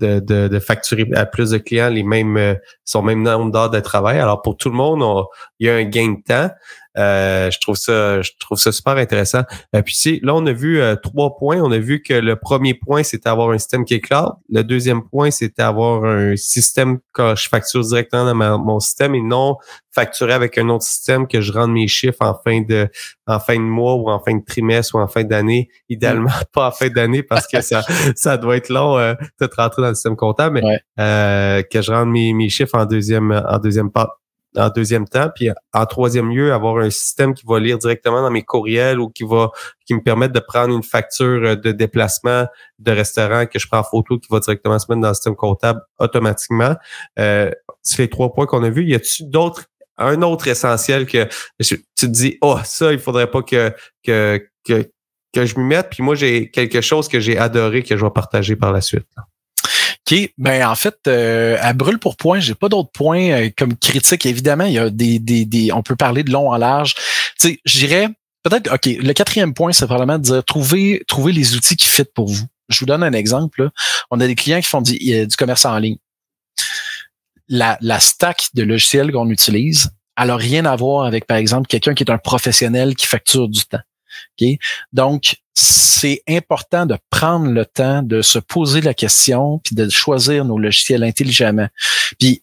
[0.00, 3.78] de, de, facturer à plus de clients les mêmes euh, son même nombre d'heures de
[3.78, 4.18] travail.
[4.18, 5.26] Alors pour tout le monde,
[5.60, 6.52] il y a un gain de temps.
[6.98, 9.42] Euh, je trouve ça, je trouve ça super intéressant.
[9.74, 11.60] Euh, puis là, on a vu euh, trois points.
[11.60, 14.32] On a vu que le premier point, c'était avoir un système qui est cloud.
[14.50, 19.22] Le deuxième point, c'était avoir un système que je facture directement dans mon système et
[19.22, 19.56] non
[19.94, 22.88] facturer avec un autre système que je rende mes chiffres en fin de
[23.26, 25.68] en fin de mois ou en fin de trimestre ou en fin d'année.
[25.88, 27.82] Idéalement, pas en fin d'année parce que ça,
[28.16, 32.10] ça doit être long euh, de rentrer dans le système comptable, mais que je rende
[32.10, 34.21] mes, mes chiffres en deuxième en deuxième part
[34.56, 38.30] en deuxième temps, puis en troisième lieu, avoir un système qui va lire directement dans
[38.30, 39.50] mes courriels ou qui va
[39.86, 42.46] qui me permettre de prendre une facture euh, de déplacement
[42.78, 45.36] de restaurant que je prends en photo qui va directement se mettre dans le système
[45.36, 46.76] comptable automatiquement.
[47.18, 47.50] Euh,
[47.82, 48.84] c'est les trois points qu'on a vus.
[48.84, 49.64] Y a-t-il d'autres
[49.98, 51.28] un autre essentiel que
[51.60, 54.90] tu te dis oh ça il faudrait pas que que que,
[55.32, 58.10] que je m'y mette puis moi j'ai quelque chose que j'ai adoré que je vais
[58.10, 59.06] partager par la suite.
[60.10, 60.32] OK.
[60.38, 64.26] Ben, en fait, euh, à brûle pour point, j'ai pas d'autres points euh, comme critique.
[64.26, 66.94] Évidemment, il y a des, des, des, on peut parler de long en large.
[66.94, 68.08] Tu sais, je dirais,
[68.42, 72.04] peut-être, OK, le quatrième point, c'est probablement de dire trouver, trouver les outils qui fit
[72.04, 72.44] pour vous.
[72.68, 73.70] Je vous donne un exemple.
[74.10, 75.98] On a des clients qui font du, du commerce en ligne.
[77.48, 81.66] La, la stack de logiciels qu'on utilise, elle n'a rien à voir avec, par exemple,
[81.66, 83.80] quelqu'un qui est un professionnel qui facture du temps.
[84.36, 84.58] Okay?
[84.92, 90.44] Donc, c'est important de prendre le temps de se poser la question puis de choisir
[90.44, 91.68] nos logiciels intelligemment.
[92.18, 92.42] Puis,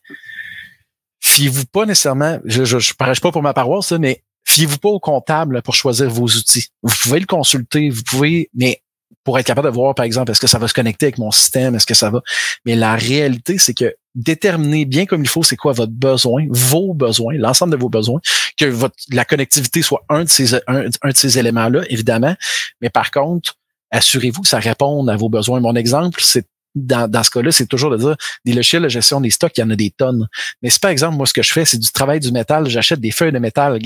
[1.19, 5.61] fiez-vous pas nécessairement, je je, je pas pour ma paroisse, mais fiez-vous pas au comptable
[5.61, 6.67] pour choisir vos outils.
[6.83, 8.81] Vous pouvez le consulter, vous pouvez, mais
[9.23, 11.31] pour être capable de voir, par exemple, est-ce que ça va se connecter avec mon
[11.31, 12.21] système, est-ce que ça va?
[12.65, 16.93] Mais la réalité, c'est que déterminer bien comme il faut c'est quoi votre besoin, vos
[16.93, 18.19] besoins, l'ensemble de vos besoins,
[18.57, 18.73] que
[19.11, 22.35] la connectivité soit un de ces, un, ces éléments-là, évidemment.
[22.81, 23.55] Mais par contre,
[23.91, 25.59] assurez-vous que ça réponde à vos besoins.
[25.59, 29.21] Mon exemple, c'est dans, dans ce cas-là, c'est toujours de dire des logiciels de gestion
[29.21, 30.27] des stocks, il y en a des tonnes.
[30.61, 32.69] Mais c'est par exemple, moi, ce que je fais, c'est du travail du métal.
[32.69, 33.79] J'achète des feuilles de métal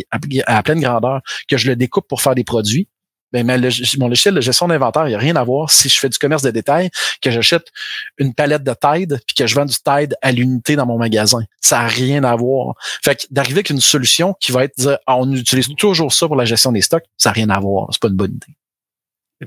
[0.45, 2.87] à, pleine grandeur que je le découpe pour faire des produits
[3.33, 6.09] ben, mon logiciel de gestion d'inventaire, il n'y a rien à voir si je fais
[6.09, 6.89] du commerce de détail,
[7.21, 7.67] que j'achète
[8.17, 11.43] une palette de Tide, puis que je vends du Tide à l'unité dans mon magasin.
[11.59, 12.75] Ça n'a rien à voir.
[13.03, 16.27] Fait que d'arriver avec une solution qui va être dire, ah, on utilise toujours ça
[16.27, 17.87] pour la gestion des stocks, ça n'a rien à voir.
[17.91, 18.55] C'est pas une bonne idée.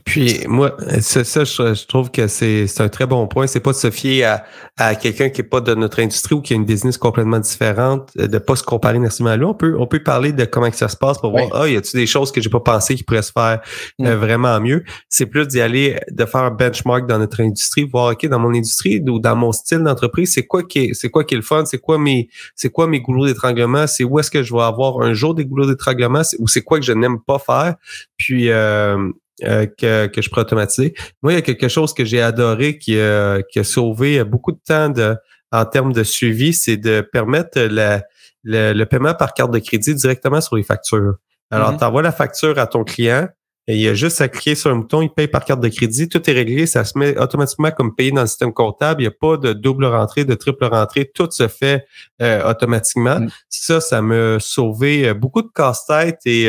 [0.04, 3.46] Puis moi, ça, ça je, trouve que c'est un très bon point.
[3.46, 4.44] C'est pas de se fier à,
[4.78, 8.10] à quelqu'un qui est pas de notre industrie ou qui a une business complètement différente,
[8.18, 9.44] euh, de pas se comparer nécessairement à lui.
[9.44, 11.76] On peut, on peut parler de comment que ça se passe pour voir, ah, y
[11.76, 13.60] a-tu des choses que j'ai pas pensé qui pourraient se faire
[14.02, 14.84] euh, vraiment mieux?
[15.08, 18.54] C'est plus d'y aller, de faire un benchmark dans notre industrie, voir, OK, dans mon
[18.54, 21.42] industrie ou dans mon style d'entreprise, c'est quoi qui est, c'est quoi qui est le
[21.42, 24.62] fun, c'est quoi mes, c'est quoi mes goulots d'étranglement, c'est où est-ce que je vais
[24.62, 27.76] avoir un jour des goulots d'étranglement, ou c'est quoi que je n'aime pas faire?
[28.16, 29.10] Puis, euh,
[29.44, 30.94] euh, que, que je pourrais automatiser.
[31.22, 34.52] Moi, il y a quelque chose que j'ai adoré qui, a qui a sauvé beaucoup
[34.52, 35.14] de temps de,
[35.52, 38.00] en termes de suivi, c'est de permettre le,
[38.44, 41.16] le, paiement par carte de crédit directement sur les factures.
[41.50, 41.78] Alors, mm-hmm.
[41.78, 43.28] tu envoies la facture à ton client,
[43.68, 46.08] et il a juste à cliquer sur un bouton, il paye par carte de crédit,
[46.08, 49.08] tout est réglé, ça se met automatiquement comme payé dans le système comptable, il n'y
[49.08, 51.84] a pas de double rentrée, de triple rentrée, tout se fait
[52.22, 53.20] euh, automatiquement.
[53.20, 53.28] Mm.
[53.48, 56.48] Ça, ça m'a sauvé euh, beaucoup de casse-tête et,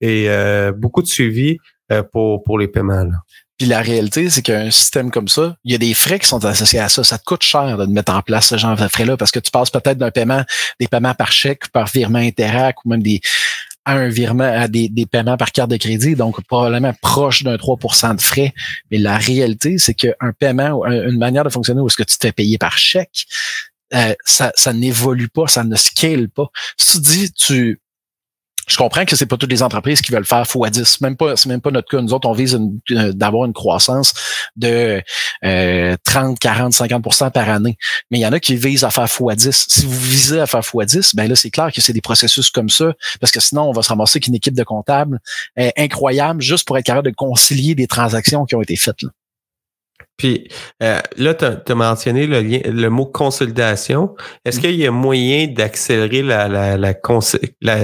[0.00, 0.28] et
[0.76, 1.58] beaucoup de suivi
[1.92, 3.04] euh, pour, pour les paiements.
[3.04, 3.22] Là.
[3.58, 6.44] Puis la réalité, c'est qu'un système comme ça, il y a des frais qui sont
[6.44, 7.02] associés à ça.
[7.02, 9.50] Ça te coûte cher de mettre en place ce genre de frais-là parce que tu
[9.50, 10.44] passes peut-être d'un paiement,
[10.78, 13.20] des paiements par chèque, par virement Interac ou même des
[13.86, 17.54] à un virement à des, des paiements par carte de crédit, donc probablement proche d'un
[17.54, 18.52] 3% de frais.
[18.90, 22.26] Mais la réalité, c'est qu'un paiement, une manière de fonctionner où est-ce que tu te
[22.26, 23.26] fais payer par chèque,
[23.94, 26.48] euh, ça, ça n'évolue pas, ça ne scale pas.
[26.76, 27.80] Si tu dis, tu
[28.66, 30.98] je comprends que c'est pas toutes les entreprises qui veulent faire x10.
[31.00, 32.00] Même pas, c'est même pas notre cas.
[32.00, 34.12] Nous autres, on vise d'avoir une croissance
[34.56, 35.02] de
[35.44, 37.78] euh, 30, 40, 50% par année.
[38.10, 39.66] Mais il y en a qui visent à faire x10.
[39.68, 42.68] Si vous visez à faire x10, ben là, c'est clair que c'est des processus comme
[42.68, 45.20] ça, parce que sinon, on va se ramasser qu'une équipe de comptables
[45.76, 49.02] incroyable juste pour être capable de concilier des transactions qui ont été faites.
[49.02, 49.10] Là.
[50.16, 50.48] Puis
[50.82, 54.14] euh, là, tu as, mentionné le, lien, le mot consolidation.
[54.44, 54.60] Est-ce mm.
[54.62, 56.94] qu'il y a moyen d'accélérer la, la, la,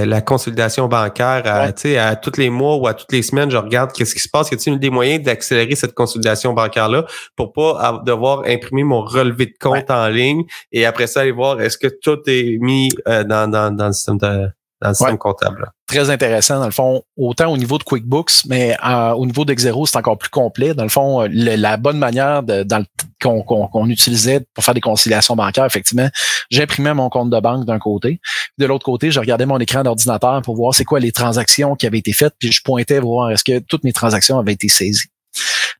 [0.07, 3.51] la, consolidation bancaire à, à tous les mois ou à toutes les semaines?
[3.51, 4.51] Je regarde qu'est-ce qui se passe.
[4.51, 7.05] Y a-t-il des moyens d'accélérer cette consolidation bancaire-là
[7.37, 11.61] pour pas devoir imprimer mon relevé de compte en ligne et après ça aller voir
[11.61, 14.49] est-ce que tout est mis euh, dans, dans, dans le système de
[14.83, 15.71] dans le système comptable.
[15.87, 19.87] Très intéressant, dans le fond, autant au niveau de QuickBooks, mais euh, au niveau d'Exero,
[19.87, 20.75] c'est encore plus complet.
[20.75, 22.85] Dans le fond, euh, la bonne manière de, dans
[23.21, 26.09] qu'on utilisait pour faire des conciliations bancaires, effectivement,
[26.51, 28.21] j'imprimais mon compte de banque d'un côté.
[28.59, 31.87] De l'autre côté, je regardais mon écran d'ordinateur pour voir c'est quoi les transactions qui
[31.87, 35.09] avaient été faites, puis je pointais voir est-ce que toutes mes transactions avaient été saisies.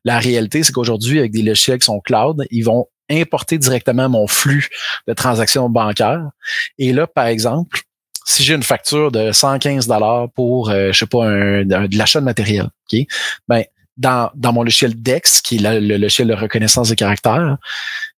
[0.05, 4.27] La réalité, c'est qu'aujourd'hui, avec des logiciels qui sont cloud, ils vont importer directement mon
[4.27, 4.69] flux
[5.07, 6.29] de transactions bancaires.
[6.77, 7.81] Et là, par exemple,
[8.25, 12.19] si j'ai une facture de 115 dollars pour, euh, je sais pas, un, de l'achat
[12.19, 12.99] de matériel, ok,
[13.47, 13.63] ben
[13.97, 17.57] dans, dans mon logiciel DEX, qui est le, logiciel de reconnaissance des caractères,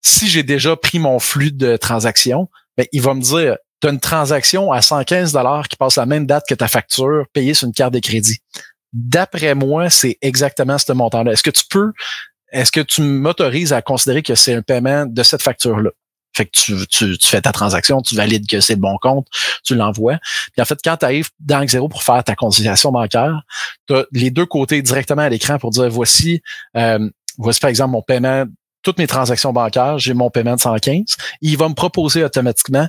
[0.03, 3.91] si j'ai déjà pris mon flux de transactions, ben, il va me dire, tu as
[3.91, 7.67] une transaction à 115 dollars qui passe la même date que ta facture payée sur
[7.67, 8.39] une carte de crédit.
[8.93, 11.33] D'après moi, c'est exactement ce montant-là.
[11.33, 11.93] Est-ce que tu peux,
[12.53, 15.91] est-ce que tu m'autorises à considérer que c'est un paiement de cette facture-là?
[16.37, 19.27] Fait que tu, tu, tu, fais ta transaction, tu valides que c'est le bon compte,
[19.63, 20.19] tu l'envoies.
[20.53, 23.43] Puis en fait, quand tu arrives dans Xero pour faire ta conciliation bancaire,
[23.87, 26.43] tu as les deux côtés directement à l'écran pour dire voici,
[26.77, 28.45] euh, voici par exemple mon paiement,
[28.83, 31.17] toutes mes transactions bancaires, j'ai mon paiement de 115.
[31.41, 32.87] Il va me proposer automatiquement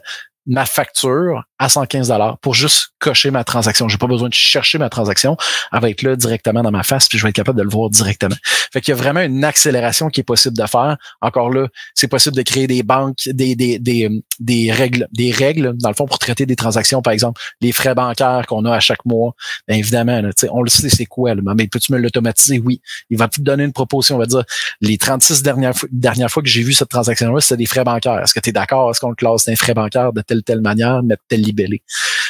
[0.48, 3.88] ma facture à 115 dollars pour juste cocher ma transaction.
[3.88, 5.38] J'ai pas besoin de chercher ma transaction.
[5.72, 7.70] Elle va être là directement dans ma face, puis je vais être capable de le
[7.70, 8.36] voir directement.
[8.74, 10.98] Fait qu'il y a vraiment une accélération qui est possible de faire.
[11.22, 15.74] Encore là, c'est possible de créer des banques, des, des, des, des règles, des règles,
[15.78, 18.80] dans le fond, pour traiter des transactions, par exemple, les frais bancaires qu'on a à
[18.80, 19.34] chaque mois.
[19.68, 22.60] Bien évidemment, là, on le sait, c'est quoi, là, mais peux-tu me l'automatiser?
[22.60, 22.82] Oui.
[23.10, 24.44] Il va te donner une proposition, on va dire,
[24.82, 28.20] les 36 dernières, dernières fois que j'ai vu cette transaction-là, c'est des frais bancaires.
[28.20, 28.92] Est-ce que tu es d'accord?
[28.92, 31.82] Est-ce qu'on le classe d'un frais bancaire de telle telle manière, mettre tel libellé?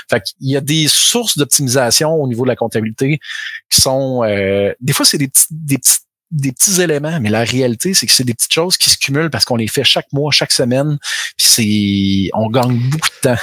[0.10, 3.20] Fait qu'il y a des sources d'optimisation au niveau de la comptabilité
[3.70, 6.00] qui sont euh, des fois c'est des petits des petits
[6.32, 9.30] des petits éléments, mais la réalité, c'est que c'est des petites choses qui se cumulent
[9.30, 10.98] parce qu'on les fait chaque mois, chaque semaine,
[11.38, 13.42] puis c'est on gagne beaucoup de temps.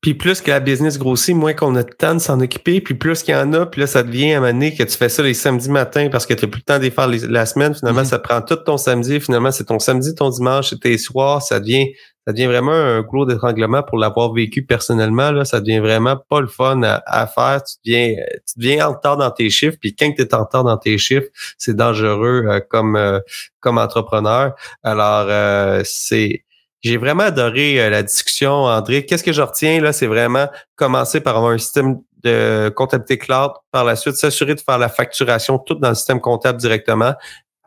[0.00, 2.94] Puis plus que la business grossit, moins qu'on a de temps de s'en occuper, puis
[2.94, 4.96] plus qu'il y en a, puis là, ça devient à un moment donné que tu
[4.96, 7.46] fais ça les samedis matins parce que tu n'as plus le temps de faire la
[7.46, 7.74] semaine.
[7.74, 9.20] Finalement, ça prend tout ton samedi.
[9.20, 11.42] Finalement, c'est ton samedi, ton dimanche, c'est tes soirs.
[11.42, 11.88] Ça devient
[12.26, 15.30] ça devient vraiment un gros d'étranglement pour l'avoir vécu personnellement.
[15.30, 17.62] Là, ça devient vraiment pas le fun à, faire.
[17.62, 18.16] Tu deviens,
[18.48, 19.76] tu deviens en retard dans tes chiffres.
[19.80, 23.20] Puis quand tu es en retard dans tes chiffres, c'est dangereux euh, comme, euh,
[23.60, 24.56] comme entrepreneur.
[24.82, 26.42] Alors, euh, c'est.
[26.86, 29.04] J'ai vraiment adoré la discussion, André.
[29.04, 30.46] Qu'est-ce que je retiens là, c'est vraiment
[30.76, 34.88] commencer par avoir un système de comptabilité cloud, par la suite s'assurer de faire la
[34.88, 37.14] facturation tout dans le système comptable directement,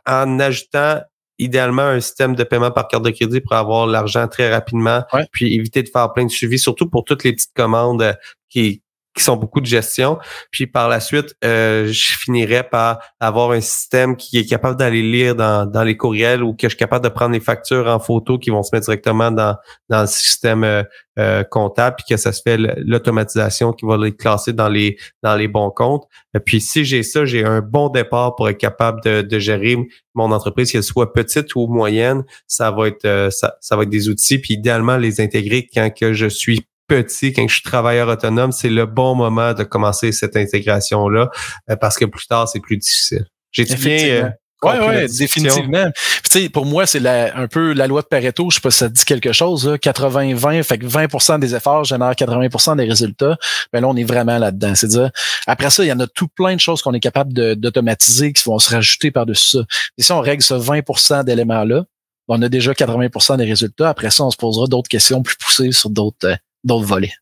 [0.07, 1.01] en ajoutant
[1.37, 5.03] idéalement un système de paiement par carte de crédit pour avoir l'argent très rapidement,
[5.33, 8.13] puis éviter de faire plein de suivi, surtout pour toutes les petites commandes euh,
[8.47, 8.81] qui,
[9.19, 10.17] qui sont beaucoup de gestion.
[10.49, 15.01] Puis par la suite, euh, je finirais par avoir un système qui est capable d'aller
[15.01, 17.99] lire dans, dans les courriels ou que je suis capable de prendre les factures en
[17.99, 19.57] photo qui vont se mettre directement dans,
[19.89, 20.83] dans le système euh,
[21.19, 25.35] euh, comptable, puis que ça se fait l'automatisation qui va les classer dans les dans
[25.35, 26.05] les bons comptes.
[26.33, 29.75] Et puis si j'ai ça, j'ai un bon départ pour être capable de, de gérer
[30.13, 32.23] mon entreprise, qu'elle soit petite ou moyenne.
[32.47, 36.13] Ça va être ça, ça va être des outils, puis idéalement les intégrer quand que
[36.13, 40.35] je suis petit, quand je suis travailleur autonome, c'est le bon moment de commencer cette
[40.35, 41.29] intégration-là
[41.69, 43.25] euh, parce que plus tard, c'est plus difficile.
[43.51, 44.25] J'ai bien.
[44.25, 44.29] Euh,
[44.61, 45.89] oui, ouais, définitivement.
[46.29, 48.49] Puis, pour moi, c'est un peu la loi de Pareto.
[48.49, 49.77] Je sais pas si ça dit quelque chose.
[49.81, 53.37] 80-20, fait que 20% des efforts génèrent 80% des résultats.
[53.71, 54.75] Mais là, on est vraiment là-dedans.
[54.75, 55.11] C'est-à-dire,
[55.47, 58.43] après ça, il y en a tout plein de choses qu'on est capable d'automatiser qui
[58.45, 59.59] vont se rajouter par-dessus ça.
[59.97, 61.85] Et si on règle ce 20% d'éléments-là,
[62.27, 63.89] on a déjà 80% des résultats.
[63.89, 66.17] Après ça, on se posera d'autres questions plus poussées sur d'autres
[66.65, 67.13] euh, d'autres volets.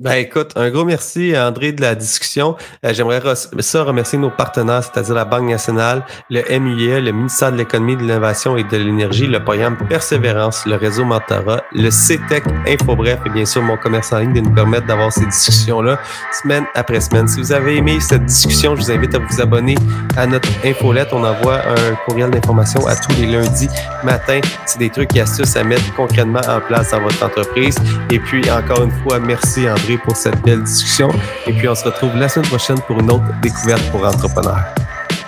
[0.00, 2.56] Ben écoute, un gros merci André de la discussion.
[2.86, 3.20] Euh, j'aimerais
[3.58, 8.00] ça remercier nos partenaires, c'est-à-dire la Banque nationale, le MIE, le ministère de l'économie, de
[8.00, 13.44] l'innovation et de l'énergie, le programme Persévérance, le réseau Mentora, le CETEC InfoBref et bien
[13.44, 15.98] sûr mon commerce en ligne de nous permettre d'avoir ces discussions-là
[16.32, 17.28] semaine après semaine.
[17.28, 19.74] Si vous avez aimé cette discussion, je vous invite à vous abonner
[20.16, 21.08] à notre infolette.
[21.12, 23.68] On envoie un courriel d'information à tous les lundis
[24.02, 24.40] matin.
[24.64, 27.76] C'est des trucs et astuces à mettre concrètement en place dans votre entreprise.
[28.10, 31.10] Et puis encore une fois, merci André pour cette belle discussion.
[31.46, 34.64] Et puis, on se retrouve la semaine prochaine pour une autre découverte pour entrepreneurs.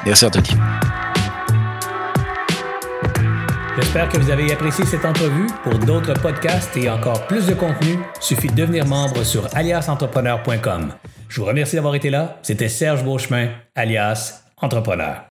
[0.05, 0.51] Merci, Anthony.
[3.77, 5.46] J'espère que vous avez apprécié cette entrevue.
[5.62, 10.92] Pour d'autres podcasts et encore plus de contenu, suffit de devenir membre sur aliasentrepreneur.com.
[11.29, 12.38] Je vous remercie d'avoir été là.
[12.42, 15.16] C'était Serge Beauchemin, alias Entrepreneur.